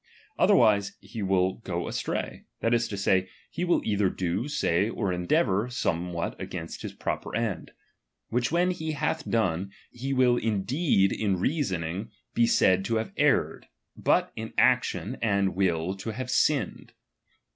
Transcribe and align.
Otherwise 0.39 0.93
lie 1.15 1.21
will 1.21 1.57
go 1.59 1.87
astray, 1.87 2.45
that 2.59 2.73
is 2.73 2.87
to 2.87 2.97
say, 2.97 3.29
he 3.51 3.63
will 3.63 3.83
either 3.85 4.09
do, 4.09 4.47
Wy, 4.63 4.89
or 4.89 5.13
endeavour 5.13 5.69
somewhat 5.69 6.35
against 6.41 6.81
his 6.81 6.91
proper 6.91 7.35
end; 7.35 7.69
which 8.29 8.51
when 8.51 8.71
he 8.71 8.93
hath 8.93 9.29
done, 9.29 9.71
he 9.91 10.11
will 10.11 10.37
indeed 10.37 11.13
in 11.13 11.37
reasoning 11.39 12.09
be 12.33 12.47
said 12.47 12.83
to 12.85 12.95
have 12.95 13.11
erred, 13.15 13.67
but 13.95 14.31
in 14.35 14.55
action 14.57 15.19
and 15.21 15.53
*ill 15.61 15.93
to 15.97 16.09
have 16.09 16.31
sinned. 16.31 16.93